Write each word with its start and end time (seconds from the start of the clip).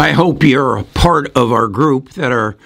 I 0.00 0.12
hope 0.12 0.42
you're 0.42 0.78
a 0.78 0.84
part 0.84 1.30
of 1.36 1.52
our 1.52 1.68
group 1.68 2.12
that 2.12 2.32
are 2.32 2.56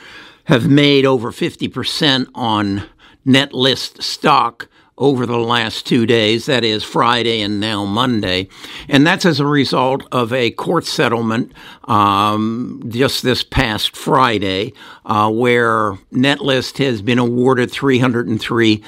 have 0.45 0.69
made 0.69 1.05
over 1.05 1.33
50% 1.33 2.29
on 2.33 2.85
Netlist 3.27 4.05
stock 4.05 4.69
over 4.97 5.27
the 5.27 5.39
last 5.39 5.85
two 5.85 6.07
days, 6.07 6.47
that 6.47 6.63
is 6.63 6.85
Friday 6.85 7.41
and 7.41 7.59
now 7.59 7.85
Monday. 7.85 8.47
And 8.89 9.05
that's 9.05 9.27
as 9.27 9.41
a 9.41 9.47
result 9.47 10.07
of 10.13 10.33
a 10.33 10.53
court 10.53 10.85
settlement 10.85 11.51
um, 11.89 12.81
just 12.87 13.25
this 13.25 13.43
past 13.43 13.97
Friday, 13.97 14.73
uh, 15.05 15.29
where 15.29 15.95
Netlist 16.13 16.79
has 16.79 17.03
been 17.03 17.19
awarded 17.19 17.71
$303 17.71 18.85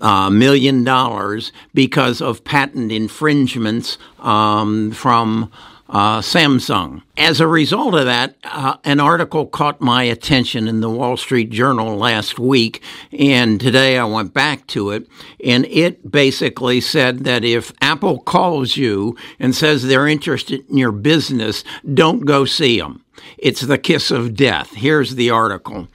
uh, 0.00 0.30
million 0.30 1.40
because 1.74 2.22
of 2.22 2.44
patent 2.44 2.92
infringements 2.92 3.98
um, 4.20 4.90
from 4.92 5.52
uh, 5.90 6.20
Samsung. 6.20 7.02
As 7.16 7.40
a 7.40 7.46
result 7.46 7.94
of 7.94 8.06
that, 8.06 8.36
uh, 8.44 8.76
an 8.84 9.00
article 9.00 9.46
caught 9.46 9.80
my 9.80 10.04
attention 10.04 10.68
in 10.68 10.80
the 10.80 10.88
Wall 10.88 11.16
Street 11.16 11.50
Journal 11.50 11.96
last 11.96 12.38
week, 12.38 12.82
and 13.12 13.60
today 13.60 13.98
I 13.98 14.04
went 14.04 14.32
back 14.32 14.66
to 14.68 14.90
it, 14.90 15.06
and 15.44 15.66
it 15.66 16.10
basically 16.10 16.80
said 16.80 17.20
that 17.20 17.44
if 17.44 17.72
Apple 17.80 18.20
calls 18.20 18.76
you 18.76 19.16
and 19.38 19.54
says 19.54 19.82
they're 19.82 20.06
interested 20.06 20.64
in 20.70 20.78
your 20.78 20.92
business, 20.92 21.64
don't 21.92 22.24
go 22.24 22.44
see 22.44 22.78
them. 22.78 23.04
It's 23.38 23.60
the 23.60 23.78
kiss 23.78 24.10
of 24.10 24.34
death. 24.34 24.74
Here's 24.74 25.14
the 25.14 25.30
article. 25.30 25.88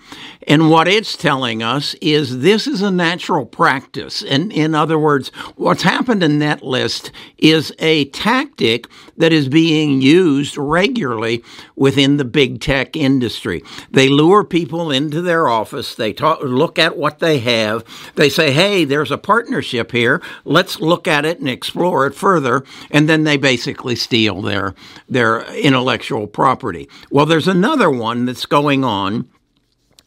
And 0.47 0.69
what 0.69 0.87
it's 0.87 1.17
telling 1.17 1.63
us 1.63 1.95
is 1.95 2.39
this 2.41 2.67
is 2.67 2.81
a 2.81 2.91
natural 2.91 3.45
practice. 3.45 4.23
And 4.23 4.51
in 4.51 4.75
other 4.75 4.99
words, 4.99 5.29
what's 5.55 5.81
happened 5.81 6.21
in 6.21 6.33
Netlist 6.33 7.09
is 7.39 7.73
a 7.79 8.05
tactic 8.05 8.87
that 9.17 9.33
is 9.33 9.49
being 9.49 10.01
used 10.01 10.55
regularly 10.55 11.43
within 11.75 12.17
the 12.17 12.25
big 12.25 12.61
tech 12.61 12.95
industry. 12.95 13.63
They 13.89 14.07
lure 14.07 14.43
people 14.43 14.91
into 14.91 15.21
their 15.21 15.47
office. 15.47 15.95
They 15.95 16.13
talk, 16.13 16.41
look 16.43 16.77
at 16.77 16.95
what 16.95 17.19
they 17.19 17.39
have. 17.39 17.83
They 18.15 18.29
say, 18.29 18.51
hey, 18.51 18.85
there's 18.85 19.11
a 19.11 19.17
partnership 19.17 19.91
here. 19.91 20.21
Let's 20.43 20.79
look 20.79 21.07
at 21.07 21.25
it 21.25 21.39
and 21.39 21.49
explore 21.49 22.05
it 22.05 22.13
further. 22.13 22.63
And 22.91 23.09
then 23.09 23.23
they 23.23 23.37
basically 23.37 23.95
steal 23.95 24.43
their, 24.43 24.75
their 25.09 25.43
intellectual 25.55 26.27
property. 26.27 26.87
Well, 27.09 27.25
there's 27.25 27.47
another 27.47 27.89
one 27.89 28.25
that's 28.25 28.45
going 28.45 28.83
on 28.83 29.29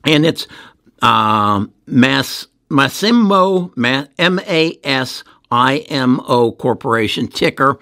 and 0.04 0.24
it's 0.24 0.46
uh, 1.02 1.66
Mass 1.86 2.46
Masimo 2.70 3.72
M 4.18 4.40
A 4.40 4.78
S 4.84 5.24
I 5.50 5.78
M 5.78 6.20
O 6.26 6.52
Corporation 6.52 7.28
ticker. 7.28 7.78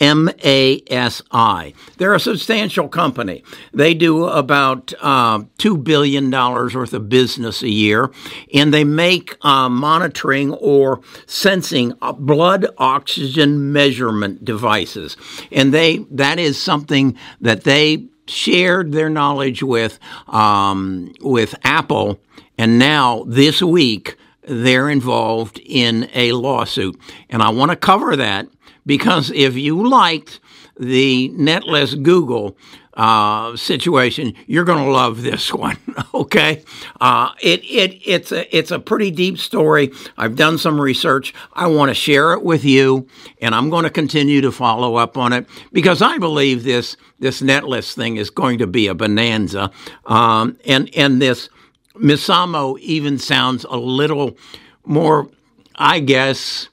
MASI. 0.00 1.74
They're 1.98 2.14
a 2.14 2.20
substantial 2.20 2.88
company. 2.88 3.44
They 3.74 3.92
do 3.92 4.24
about 4.24 4.94
uh, 4.98 5.40
$2 5.58 5.84
billion 5.84 6.30
worth 6.30 6.94
of 6.94 7.10
business 7.10 7.62
a 7.62 7.68
year, 7.68 8.10
and 8.54 8.72
they 8.72 8.82
make 8.82 9.36
uh, 9.44 9.68
monitoring 9.68 10.54
or 10.54 11.02
sensing 11.26 11.92
blood 12.16 12.66
oxygen 12.78 13.74
measurement 13.74 14.42
devices. 14.42 15.18
And 15.52 15.74
they 15.74 15.98
that 16.10 16.38
is 16.38 16.58
something 16.58 17.18
that 17.42 17.64
they 17.64 18.08
shared 18.30 18.92
their 18.92 19.10
knowledge 19.10 19.62
with 19.62 19.98
um, 20.28 21.12
with 21.20 21.54
Apple, 21.64 22.20
and 22.56 22.78
now 22.78 23.24
this 23.26 23.62
week 23.62 24.16
they're 24.42 24.88
involved 24.88 25.60
in 25.64 26.08
a 26.14 26.32
lawsuit. 26.32 26.98
And 27.28 27.42
I 27.42 27.50
want 27.50 27.70
to 27.70 27.76
cover 27.76 28.16
that 28.16 28.48
because 28.86 29.30
if 29.30 29.56
you 29.56 29.88
liked 29.88 30.40
the 30.78 31.30
Netlist 31.30 32.02
Google 32.02 32.56
uh, 33.00 33.56
situation, 33.56 34.34
you're 34.46 34.66
going 34.66 34.84
to 34.84 34.90
love 34.90 35.22
this 35.22 35.54
one. 35.54 35.78
okay, 36.12 36.62
uh, 37.00 37.30
it 37.40 37.64
it 37.64 37.98
it's 38.04 38.30
a 38.30 38.54
it's 38.54 38.70
a 38.70 38.78
pretty 38.78 39.10
deep 39.10 39.38
story. 39.38 39.90
I've 40.18 40.36
done 40.36 40.58
some 40.58 40.78
research. 40.78 41.32
I 41.54 41.66
want 41.68 41.88
to 41.88 41.94
share 41.94 42.34
it 42.34 42.42
with 42.42 42.62
you, 42.62 43.08
and 43.40 43.54
I'm 43.54 43.70
going 43.70 43.84
to 43.84 43.90
continue 43.90 44.42
to 44.42 44.52
follow 44.52 44.96
up 44.96 45.16
on 45.16 45.32
it 45.32 45.46
because 45.72 46.02
I 46.02 46.18
believe 46.18 46.62
this 46.62 46.98
this 47.18 47.40
Netlist 47.40 47.94
thing 47.94 48.18
is 48.18 48.28
going 48.28 48.58
to 48.58 48.66
be 48.66 48.86
a 48.86 48.94
bonanza, 48.94 49.70
um, 50.04 50.58
and 50.66 50.94
and 50.94 51.22
this 51.22 51.48
Masimo 51.94 52.78
even 52.80 53.18
sounds 53.18 53.64
a 53.64 53.78
little 53.78 54.36
more, 54.84 55.26
I 55.74 56.00
guess, 56.00 56.68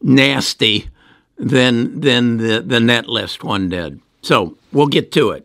nasty 0.00 0.90
than 1.36 2.02
than 2.02 2.36
the 2.36 2.60
the 2.64 2.78
Netlist 2.78 3.42
one 3.42 3.68
did. 3.68 4.00
So 4.22 4.56
we'll 4.72 4.86
get 4.86 5.10
to 5.12 5.30
it. 5.30 5.44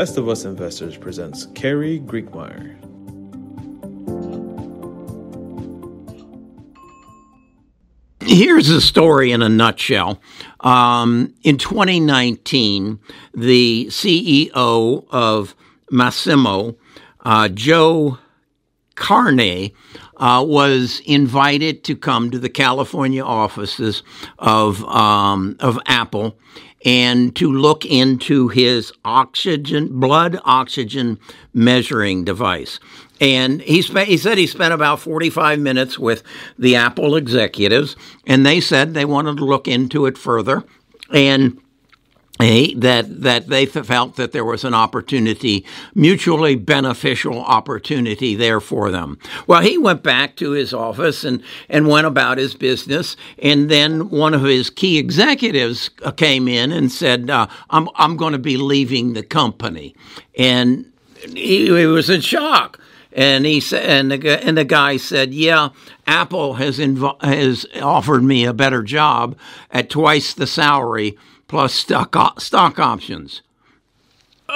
Best 0.00 0.16
of 0.16 0.30
Us 0.30 0.46
Investors 0.46 0.96
presents 0.96 1.44
Carrie 1.54 2.00
Griegmeier. 2.00 2.74
Here's 8.22 8.68
the 8.68 8.80
story 8.80 9.30
in 9.30 9.42
a 9.42 9.50
nutshell. 9.50 10.18
Um, 10.60 11.34
in 11.42 11.58
2019, 11.58 12.98
the 13.34 13.88
CEO 13.90 15.04
of 15.10 15.54
Masimo, 15.92 16.76
uh, 17.26 17.48
Joe 17.48 18.16
Kiani, 18.96 19.74
uh, 20.16 20.42
was 20.48 21.02
invited 21.04 21.84
to 21.84 21.94
come 21.94 22.30
to 22.30 22.38
the 22.38 22.48
California 22.48 23.22
offices 23.22 24.02
of 24.38 24.82
um, 24.84 25.56
of 25.60 25.78
Apple 25.84 26.38
and 26.84 27.34
to 27.36 27.52
look 27.52 27.84
into 27.84 28.48
his 28.48 28.92
oxygen, 29.04 30.00
blood 30.00 30.40
oxygen 30.44 31.18
measuring 31.52 32.24
device. 32.24 32.80
And 33.20 33.60
he, 33.60 33.82
spent, 33.82 34.08
he 34.08 34.16
said 34.16 34.38
he 34.38 34.46
spent 34.46 34.72
about 34.72 35.00
45 35.00 35.58
minutes 35.58 35.98
with 35.98 36.22
the 36.58 36.76
Apple 36.76 37.16
executives, 37.16 37.96
and 38.26 38.46
they 38.46 38.60
said 38.60 38.94
they 38.94 39.04
wanted 39.04 39.36
to 39.36 39.44
look 39.44 39.68
into 39.68 40.06
it 40.06 40.16
further. 40.16 40.64
And 41.12 41.60
that 42.40 43.22
that 43.22 43.48
they 43.48 43.66
felt 43.66 44.16
that 44.16 44.32
there 44.32 44.44
was 44.44 44.64
an 44.64 44.74
opportunity, 44.74 45.64
mutually 45.94 46.54
beneficial 46.54 47.40
opportunity 47.40 48.34
there 48.34 48.60
for 48.60 48.90
them. 48.90 49.18
Well, 49.46 49.60
he 49.62 49.78
went 49.78 50.02
back 50.02 50.36
to 50.36 50.52
his 50.52 50.72
office 50.72 51.24
and 51.24 51.42
and 51.68 51.88
went 51.88 52.06
about 52.06 52.38
his 52.38 52.54
business, 52.54 53.16
and 53.38 53.70
then 53.70 54.10
one 54.10 54.34
of 54.34 54.42
his 54.42 54.70
key 54.70 54.98
executives 54.98 55.90
uh, 56.02 56.10
came 56.10 56.48
in 56.48 56.72
and 56.72 56.90
said, 56.90 57.30
uh, 57.30 57.46
"I'm 57.70 57.88
I'm 57.96 58.16
going 58.16 58.32
to 58.32 58.38
be 58.38 58.56
leaving 58.56 59.12
the 59.12 59.22
company," 59.22 59.94
and 60.36 60.90
he, 61.34 61.66
he 61.66 61.86
was 61.86 62.10
in 62.10 62.20
shock. 62.20 62.78
And 63.12 63.44
he 63.44 63.58
said, 63.58 63.84
and 63.90 64.12
the, 64.12 64.44
and 64.44 64.56
the 64.56 64.64
guy 64.64 64.96
said, 64.96 65.34
"Yeah, 65.34 65.70
Apple 66.06 66.54
has 66.54 66.78
invo- 66.78 67.20
has 67.22 67.66
offered 67.82 68.22
me 68.22 68.44
a 68.44 68.52
better 68.52 68.84
job 68.84 69.36
at 69.72 69.90
twice 69.90 70.32
the 70.32 70.46
salary 70.46 71.18
plus 71.50 71.74
stock, 71.74 72.40
stock 72.40 72.78
options. 72.78 73.42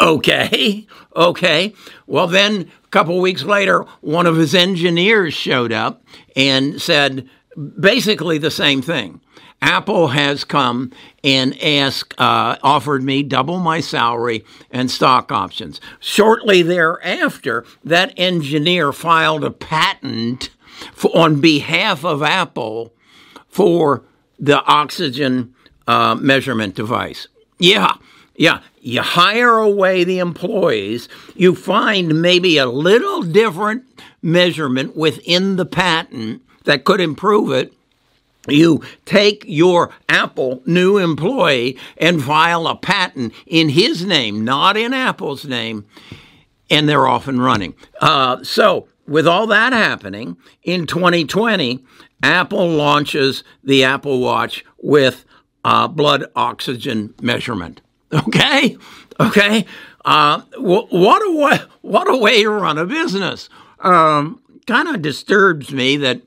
Okay, 0.01 0.87
okay. 1.17 1.75
Well, 2.07 2.29
then 2.29 2.71
a 2.85 2.89
couple 2.89 3.21
weeks 3.21 3.43
later, 3.43 3.85
one 4.01 4.27
of 4.27 4.37
his 4.37 4.55
engineers 4.55 5.35
showed 5.35 5.73
up 5.73 6.05
and 6.37 6.81
said 6.81 7.29
basically 7.81 8.39
the 8.39 8.51
same 8.51 8.81
thing. 8.81 9.21
Apple 9.61 10.09
has 10.09 10.45
come 10.45 10.93
and 11.25 11.61
asked, 11.61 12.15
uh, 12.17 12.59
offered 12.63 13.03
me 13.03 13.25
double 13.25 13.59
my 13.59 13.81
salary 13.81 14.45
and 14.71 14.89
stock 14.89 15.33
options. 15.33 15.81
Shortly 15.99 16.63
thereafter, 16.63 17.65
that 17.83 18.15
engineer 18.17 18.93
filed 18.93 19.43
a 19.43 19.51
patent 19.51 20.51
for, 20.93 21.11
on 21.17 21.41
behalf 21.41 22.05
of 22.05 22.23
Apple 22.23 22.95
for 23.49 24.05
the 24.39 24.63
oxygen 24.65 25.54
uh, 25.87 26.15
measurement 26.15 26.75
device. 26.75 27.29
Yeah, 27.59 27.93
yeah. 28.37 28.61
You 28.81 29.01
hire 29.01 29.57
away 29.59 30.05
the 30.05 30.19
employees, 30.19 31.09
you 31.35 31.55
find 31.55 32.21
maybe 32.21 32.59
a 32.59 32.67
little 32.67 33.23
different 33.23 33.85
measurement 34.23 34.97
within 34.97 35.57
the 35.57 35.65
patent 35.65 36.43
that 36.65 36.85
could 36.85 37.01
improve 37.01 37.51
it. 37.53 37.73
You 38.47 38.83
take 39.07 39.45
your 39.47 39.91
Apple 40.09 40.63
new 40.67 40.99
employee 40.99 41.79
and 41.97 42.23
file 42.23 42.67
a 42.67 42.77
patent 42.77 43.33
in 43.47 43.71
his 43.71 44.05
name, 44.05 44.45
not 44.45 44.77
in 44.77 44.93
Apple's 44.93 45.47
name, 45.47 45.87
and 46.71 46.87
they're 46.87 47.07
off 47.07 47.27
and 47.27 47.43
running. 47.43 47.75
Uh, 48.03 48.43
so, 48.45 48.87
with 49.07 49.27
all 49.27 49.47
that 49.47 49.73
happening 49.73 50.37
in 50.63 50.87
2020, 50.87 51.83
Apple 52.23 52.69
launches 52.69 53.45
the 53.63 53.85
Apple 53.85 54.21
Watch 54.21 54.65
with 54.83 55.25
uh, 55.65 55.89
blood 55.89 56.27
oxygen 56.37 57.15
measurement. 57.21 57.81
Okay, 58.15 58.77
okay. 59.19 59.65
Uh, 60.05 60.43
what 60.59 61.23
a 61.27 61.37
way, 61.37 61.59
what 61.81 62.09
a 62.09 62.17
way 62.17 62.45
to 62.45 62.51
run 62.51 62.79
a 62.79 62.87
business. 62.87 63.49
Um, 63.81 64.41
kind 64.69 64.87
of 64.87 65.03
disturbs 65.03 65.73
me 65.73 65.97
that 65.97 66.21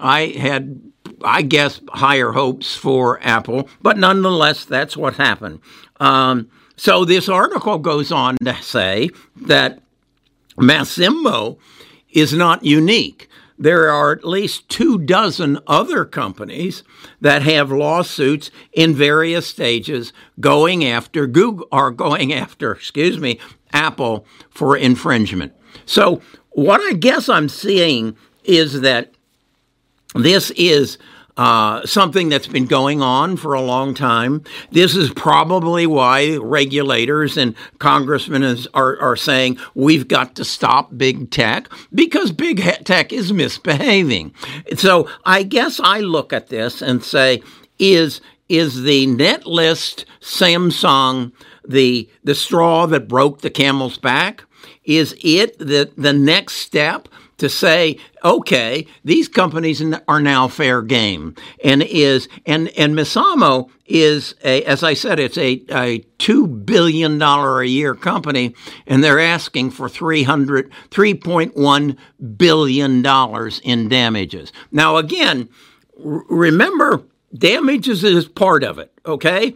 I 0.00 0.28
had 0.28 0.80
I 1.22 1.42
guess, 1.42 1.80
higher 1.88 2.32
hopes 2.32 2.76
for 2.76 3.18
Apple, 3.22 3.68
but 3.80 3.96
nonetheless, 3.96 4.64
that's 4.64 4.96
what 4.96 5.14
happened. 5.14 5.60
Um, 6.00 6.50
so 6.76 7.04
this 7.04 7.28
article 7.28 7.78
goes 7.78 8.12
on 8.12 8.36
to 8.44 8.54
say 8.62 9.10
that 9.36 9.80
Masimo 10.56 11.58
is 12.10 12.32
not 12.34 12.64
unique. 12.64 13.28
There 13.56 13.90
are 13.90 14.12
at 14.12 14.24
least 14.24 14.68
two 14.68 14.98
dozen 14.98 15.58
other 15.66 16.04
companies 16.04 16.82
that 17.20 17.42
have 17.42 17.70
lawsuits 17.70 18.50
in 18.72 18.94
various 18.94 19.46
stages 19.46 20.12
going 20.40 20.84
after 20.84 21.26
Google 21.26 21.68
or 21.70 21.90
going 21.90 22.32
after, 22.32 22.72
excuse 22.72 23.18
me, 23.18 23.38
Apple 23.72 24.26
for 24.50 24.76
infringement. 24.76 25.52
So 25.86 26.20
what 26.50 26.80
I 26.80 26.94
guess 26.94 27.28
I'm 27.28 27.48
seeing 27.48 28.16
is 28.44 28.80
that 28.80 29.12
this 30.14 30.50
is 30.52 30.98
uh, 31.36 31.84
something 31.84 32.28
that's 32.28 32.46
been 32.46 32.66
going 32.66 33.02
on 33.02 33.36
for 33.36 33.54
a 33.54 33.60
long 33.60 33.94
time. 33.94 34.42
This 34.70 34.94
is 34.94 35.12
probably 35.12 35.86
why 35.86 36.36
regulators 36.36 37.36
and 37.36 37.54
congressmen 37.78 38.42
is, 38.42 38.68
are, 38.74 38.98
are 39.00 39.16
saying 39.16 39.58
we've 39.74 40.06
got 40.06 40.36
to 40.36 40.44
stop 40.44 40.96
big 40.96 41.30
tech 41.30 41.68
because 41.92 42.30
big 42.30 42.62
tech 42.84 43.12
is 43.12 43.32
misbehaving. 43.32 44.32
So 44.76 45.08
I 45.24 45.42
guess 45.42 45.80
I 45.80 46.00
look 46.00 46.32
at 46.32 46.48
this 46.48 46.80
and 46.82 47.02
say, 47.02 47.42
is 47.78 48.20
is 48.48 48.82
the 48.82 49.06
Netlist 49.06 50.04
Samsung 50.20 51.32
the 51.66 52.08
the 52.22 52.34
straw 52.34 52.86
that 52.86 53.08
broke 53.08 53.40
the 53.40 53.50
camel's 53.50 53.98
back? 53.98 54.44
Is 54.84 55.16
it 55.22 55.58
the 55.58 55.90
the 55.96 56.12
next 56.12 56.54
step 56.56 57.08
to 57.38 57.48
say, 57.48 57.98
okay, 58.24 58.86
these 59.04 59.28
companies 59.28 59.82
are 60.08 60.20
now 60.20 60.48
fair 60.48 60.82
game, 60.82 61.34
and 61.62 61.82
is 61.82 62.28
and 62.46 62.68
and 62.70 62.94
Masimo 62.94 63.70
is 63.86 64.34
a, 64.44 64.62
as 64.64 64.82
I 64.82 64.94
said, 64.94 65.18
it's 65.18 65.36
a, 65.36 65.62
a 65.70 65.98
two 66.18 66.46
billion 66.46 67.18
dollar 67.18 67.60
a 67.60 67.66
year 67.66 67.94
company, 67.94 68.54
and 68.86 69.04
they're 69.04 69.20
asking 69.20 69.70
for 69.70 69.88
300, 69.88 70.70
3.1 70.90 71.96
billion 72.36 73.02
dollars 73.02 73.60
in 73.62 73.88
damages. 73.88 74.52
Now, 74.70 74.96
again, 74.96 75.48
r- 76.04 76.24
remember, 76.28 77.02
damages 77.36 78.04
is 78.04 78.26
part 78.26 78.64
of 78.64 78.78
it. 78.78 78.92
Okay, 79.04 79.54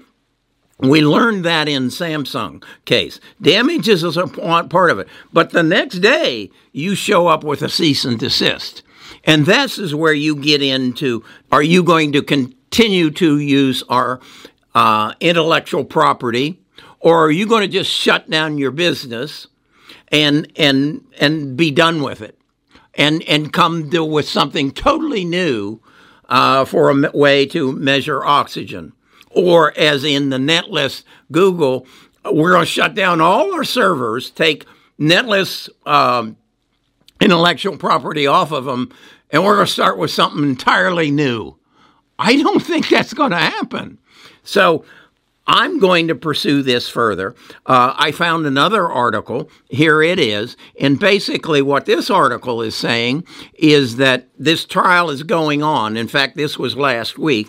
we 0.80 1.00
learned 1.00 1.44
that 1.44 1.68
in 1.68 1.88
Samsung 1.88 2.62
case. 2.84 3.18
Damages 3.42 4.04
is 4.04 4.16
a 4.16 4.26
part 4.26 4.90
of 4.90 4.98
it. 5.00 5.08
But 5.32 5.50
the 5.50 5.62
next 5.62 5.98
day, 5.98 6.50
you 6.72 6.94
show 6.94 7.26
up 7.26 7.42
with 7.42 7.62
a 7.62 7.68
cease 7.68 8.04
and 8.04 8.18
desist. 8.18 8.82
And 9.24 9.44
this 9.44 9.78
is 9.78 9.94
where 9.94 10.12
you 10.12 10.36
get 10.36 10.62
into 10.62 11.24
are 11.50 11.62
you 11.62 11.82
going 11.82 12.12
to 12.12 12.22
continue 12.22 13.10
to 13.12 13.38
use 13.38 13.82
our 13.88 14.20
uh, 14.74 15.14
intellectual 15.18 15.84
property, 15.84 16.60
or 17.00 17.24
are 17.24 17.30
you 17.30 17.46
going 17.46 17.62
to 17.62 17.68
just 17.68 17.90
shut 17.90 18.30
down 18.30 18.58
your 18.58 18.70
business 18.70 19.48
and, 20.12 20.50
and, 20.56 21.04
and 21.18 21.56
be 21.56 21.72
done 21.72 22.02
with 22.02 22.20
it? 22.20 22.38
And, 22.94 23.22
and 23.28 23.52
come 23.52 23.90
with 23.90 24.28
something 24.28 24.72
totally 24.72 25.24
new 25.24 25.80
uh, 26.28 26.64
for 26.64 26.90
a 26.90 27.10
way 27.12 27.46
to 27.46 27.72
measure 27.72 28.24
oxygen 28.24 28.92
or 29.30 29.76
as 29.78 30.04
in 30.04 30.30
the 30.30 30.36
Netlist 30.36 31.04
Google, 31.30 31.86
we're 32.24 32.52
going 32.52 32.64
to 32.64 32.70
shut 32.70 32.94
down 32.94 33.20
all 33.20 33.52
our 33.54 33.64
servers, 33.64 34.30
take 34.30 34.66
Netlist 34.98 35.68
um, 35.86 36.36
intellectual 37.20 37.76
property 37.76 38.26
off 38.26 38.52
of 38.52 38.64
them, 38.64 38.92
and 39.30 39.44
we're 39.44 39.56
going 39.56 39.66
to 39.66 39.72
start 39.72 39.98
with 39.98 40.10
something 40.10 40.42
entirely 40.42 41.10
new. 41.10 41.56
I 42.18 42.36
don't 42.36 42.62
think 42.62 42.88
that's 42.88 43.14
going 43.14 43.30
to 43.30 43.36
happen. 43.36 43.98
So 44.42 44.84
I'm 45.50 45.78
going 45.78 46.08
to 46.08 46.14
pursue 46.14 46.62
this 46.62 46.90
further. 46.90 47.34
Uh, 47.64 47.94
I 47.96 48.12
found 48.12 48.44
another 48.44 48.86
article. 48.86 49.50
Here 49.70 50.02
it 50.02 50.18
is. 50.18 50.58
And 50.78 51.00
basically, 51.00 51.62
what 51.62 51.86
this 51.86 52.10
article 52.10 52.60
is 52.60 52.74
saying 52.74 53.24
is 53.54 53.96
that 53.96 54.28
this 54.38 54.66
trial 54.66 55.08
is 55.08 55.22
going 55.22 55.62
on. 55.62 55.96
In 55.96 56.06
fact, 56.06 56.36
this 56.36 56.58
was 56.58 56.76
last 56.76 57.18
week. 57.18 57.48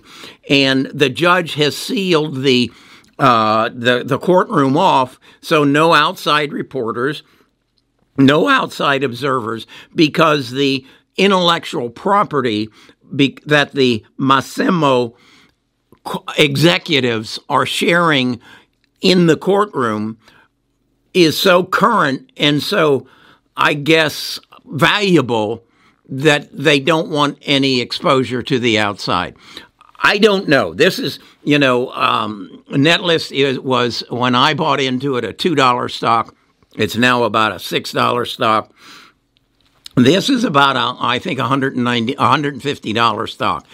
And 0.50 0.86
the 0.88 1.10
judge 1.10 1.56
has 1.56 1.76
sealed 1.76 2.42
the, 2.42 2.72
uh, 3.20 3.70
the, 3.74 4.04
the 4.06 4.18
courtroom 4.18 4.78
off, 4.78 5.20
so 5.42 5.66
no 5.66 5.94
outside 5.94 6.54
reporters, 6.54 7.22
no 8.18 8.48
outside 8.48 9.04
observers, 9.04 9.68
because 9.94 10.52
the 10.52 10.86
intellectual 11.18 11.90
property 11.90 12.70
be- 13.14 13.38
that 13.46 13.74
the 13.74 14.06
Masimo 14.18 15.16
executives 16.38 17.40
are 17.50 17.66
sharing 17.66 18.40
in 19.02 19.28
the 19.28 19.38
courtroom 19.38 20.18
is 21.14 21.38
so 21.38 21.64
current 21.64 22.32
and 22.38 22.62
so, 22.62 23.08
I 23.58 23.74
guess, 23.74 24.40
valuable 24.66 25.64
that 26.08 26.50
they 26.52 26.80
don't 26.80 27.10
want 27.10 27.38
any 27.44 27.82
exposure 27.82 28.42
to 28.44 28.60
the 28.60 28.80
outside. 28.80 29.36
I 30.02 30.18
don't 30.18 30.48
know. 30.48 30.74
This 30.74 30.98
is, 30.98 31.20
you 31.44 31.60
know, 31.60 31.92
um, 31.92 32.64
Netlist 32.70 33.32
is, 33.32 33.60
was 33.60 34.04
when 34.10 34.34
I 34.34 34.54
bought 34.54 34.80
into 34.80 35.18
it 35.18 35.26
a 35.26 35.34
two 35.34 35.56
dollar 35.56 35.90
stock. 35.90 36.36
It's 36.76 36.96
now 36.96 37.24
about 37.24 37.52
a 37.52 37.60
six 37.60 37.92
dollar 37.92 38.26
stock. 38.26 38.74
This 39.96 40.30
is 40.30 40.46
about 40.46 40.78
a, 40.78 41.04
I 41.04 41.20
think 41.20 41.40
190 41.40 42.16
150 42.16 42.94
dollar 42.94 43.28
stock 43.28 43.68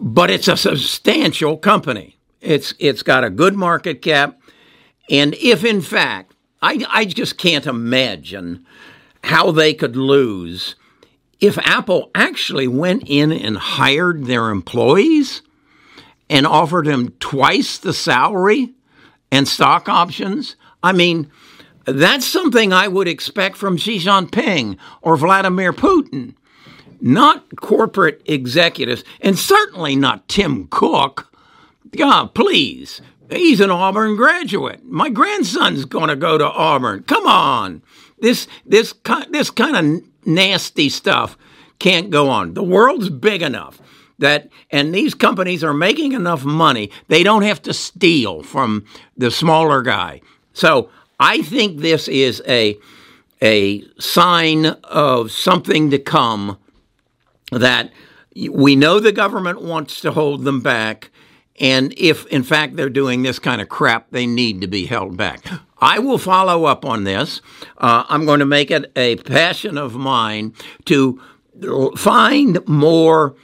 but 0.00 0.30
it's 0.30 0.48
a 0.48 0.56
substantial 0.56 1.56
company. 1.56 2.16
It's 2.40 2.74
it's 2.78 3.02
got 3.02 3.24
a 3.24 3.30
good 3.30 3.54
market 3.54 4.02
cap, 4.02 4.38
and 5.10 5.34
if 5.34 5.64
in 5.64 5.80
fact, 5.80 6.34
I 6.62 6.84
I 6.88 7.04
just 7.04 7.38
can't 7.38 7.66
imagine 7.66 8.64
how 9.24 9.50
they 9.50 9.74
could 9.74 9.96
lose 9.96 10.76
if 11.40 11.58
Apple 11.58 12.10
actually 12.14 12.68
went 12.68 13.04
in 13.06 13.32
and 13.32 13.56
hired 13.56 14.26
their 14.26 14.50
employees 14.50 15.42
and 16.30 16.46
offered 16.46 16.86
them 16.86 17.10
twice 17.20 17.78
the 17.78 17.92
salary 17.92 18.72
and 19.30 19.46
stock 19.46 19.88
options. 19.88 20.56
I 20.82 20.92
mean, 20.92 21.30
that's 21.84 22.26
something 22.26 22.72
I 22.72 22.88
would 22.88 23.08
expect 23.08 23.56
from 23.56 23.76
Xi 23.76 23.98
Jinping 23.98 24.76
or 25.02 25.16
Vladimir 25.16 25.72
Putin 25.72 26.34
not 27.00 27.56
corporate 27.56 28.22
executives, 28.26 29.04
and 29.20 29.38
certainly 29.38 29.96
not 29.96 30.28
Tim 30.28 30.68
Cook. 30.68 31.32
God, 31.96 32.34
please. 32.34 33.00
He's 33.30 33.60
an 33.60 33.70
Auburn 33.70 34.16
graduate. 34.16 34.84
My 34.84 35.08
grandson's 35.08 35.84
going 35.84 36.08
to 36.08 36.16
go 36.16 36.38
to 36.38 36.46
Auburn. 36.46 37.02
Come 37.04 37.26
on. 37.26 37.82
This 38.20 38.46
this 38.64 38.94
this 39.30 39.50
kind 39.50 39.76
of 39.76 40.02
nasty 40.24 40.88
stuff 40.88 41.36
can't 41.78 42.10
go 42.10 42.28
on. 42.28 42.54
The 42.54 42.62
world's 42.62 43.10
big 43.10 43.42
enough 43.42 43.80
that 44.18 44.48
and 44.70 44.94
these 44.94 45.14
companies 45.14 45.62
are 45.62 45.74
making 45.74 46.12
enough 46.12 46.44
money. 46.44 46.90
They 47.08 47.22
don't 47.22 47.42
have 47.42 47.62
to 47.62 47.74
steal 47.74 48.42
from 48.42 48.84
the 49.16 49.30
smaller 49.30 49.82
guy. 49.82 50.22
So, 50.52 50.90
I 51.20 51.42
think 51.42 51.80
this 51.80 52.08
is 52.08 52.42
a 52.46 52.78
a 53.42 53.84
sign 53.98 54.66
of 54.66 55.30
something 55.30 55.90
to 55.90 55.98
come 55.98 56.58
that 57.52 57.92
we 58.50 58.76
know 58.76 59.00
the 59.00 59.12
government 59.12 59.62
wants 59.62 60.00
to 60.02 60.12
hold 60.12 60.44
them 60.44 60.60
back. 60.60 61.10
And 61.58 61.94
if, 61.96 62.26
in 62.26 62.42
fact, 62.42 62.76
they're 62.76 62.90
doing 62.90 63.22
this 63.22 63.38
kind 63.38 63.62
of 63.62 63.68
crap, 63.68 64.10
they 64.10 64.26
need 64.26 64.60
to 64.60 64.66
be 64.66 64.86
held 64.86 65.16
back. 65.16 65.46
I 65.78 65.98
will 65.98 66.18
follow 66.18 66.64
up 66.64 66.84
on 66.84 67.04
this. 67.04 67.40
Uh, 67.78 68.04
I'm 68.08 68.26
going 68.26 68.40
to 68.40 68.46
make 68.46 68.70
it 68.70 68.90
a 68.94 69.16
passion 69.16 69.78
of 69.78 69.94
mine 69.94 70.54
to 70.84 71.20
find 71.96 72.66
more 72.66 73.36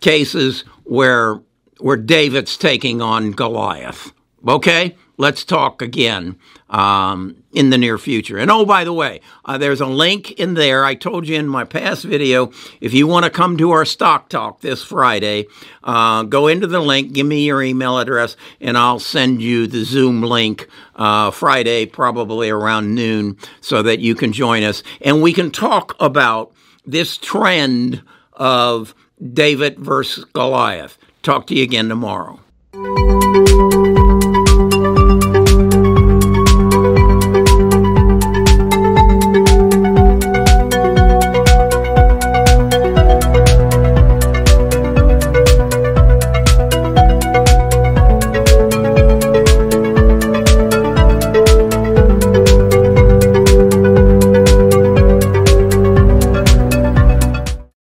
cases 0.00 0.62
where 0.84 1.40
where 1.78 1.96
David's 1.96 2.56
taking 2.56 3.02
on 3.02 3.32
Goliath. 3.32 4.12
Okay, 4.46 4.96
let's 5.16 5.44
talk 5.44 5.82
again 5.82 6.36
um, 6.68 7.42
in 7.52 7.70
the 7.70 7.78
near 7.78 7.98
future. 7.98 8.38
And 8.38 8.50
oh, 8.50 8.64
by 8.64 8.84
the 8.84 8.92
way, 8.92 9.20
uh, 9.44 9.58
there's 9.58 9.80
a 9.80 9.86
link 9.86 10.32
in 10.32 10.54
there. 10.54 10.84
I 10.84 10.94
told 10.94 11.26
you 11.26 11.36
in 11.36 11.48
my 11.48 11.64
past 11.64 12.04
video, 12.04 12.50
if 12.80 12.92
you 12.92 13.06
want 13.06 13.24
to 13.24 13.30
come 13.30 13.56
to 13.58 13.70
our 13.70 13.84
stock 13.84 14.28
talk 14.28 14.60
this 14.60 14.82
Friday, 14.82 15.46
uh, 15.84 16.24
go 16.24 16.48
into 16.48 16.66
the 16.66 16.80
link, 16.80 17.12
give 17.12 17.26
me 17.26 17.44
your 17.44 17.62
email 17.62 17.98
address, 17.98 18.36
and 18.60 18.76
I'll 18.76 18.98
send 18.98 19.42
you 19.42 19.66
the 19.66 19.84
Zoom 19.84 20.22
link 20.22 20.68
uh, 20.96 21.30
Friday, 21.30 21.86
probably 21.86 22.50
around 22.50 22.94
noon, 22.94 23.36
so 23.60 23.82
that 23.82 24.00
you 24.00 24.14
can 24.14 24.32
join 24.32 24.62
us 24.62 24.82
and 25.00 25.22
we 25.22 25.32
can 25.32 25.50
talk 25.50 25.96
about 26.00 26.52
this 26.84 27.18
trend 27.18 28.02
of 28.32 28.94
David 29.32 29.78
versus 29.78 30.24
Goliath. 30.24 30.98
Talk 31.22 31.46
to 31.48 31.54
you 31.54 31.62
again 31.62 31.88
tomorrow. 31.88 32.40